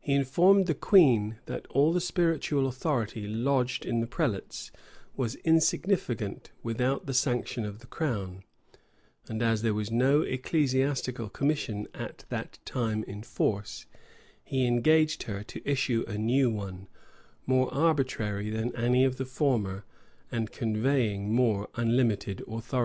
[0.00, 4.72] He informed the queen, that all the spiritual authority lodged in the prelates
[5.16, 8.42] was insignificant without the sanction of the crown;
[9.28, 13.86] and as there was no ecclesiastical commission at that time in force,
[14.42, 16.88] he engaged her to issue a new one,
[17.46, 19.84] more arbitrary than any of the former,
[20.32, 22.80] and conveying more unlimited authority.